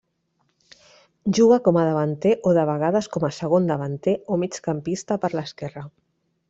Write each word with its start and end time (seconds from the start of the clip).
Juga 1.39 1.59
com 1.67 1.77
a 1.81 1.83
davanter 1.89 2.33
o 2.51 2.55
de 2.59 2.65
vegades 2.71 3.11
com 3.17 3.29
a 3.29 3.33
segon 3.41 3.71
davanter 3.75 4.19
o 4.37 4.43
migcampista 4.47 5.23
per 5.27 5.35
l'esquerra. 5.41 5.91